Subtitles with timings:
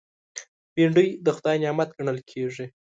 [0.73, 2.65] بېنډۍ د خدای نعمت ګڼل کېږي